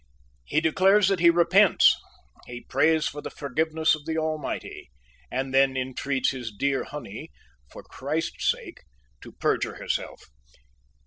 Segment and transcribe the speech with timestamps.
[0.45, 1.95] He declares that he repents;
[2.47, 4.89] he prays for the forgiveness of the Almighty,
[5.29, 7.29] and then intreats his dear honey,
[7.69, 8.81] for Christ's sake,
[9.21, 10.23] to perjure herself.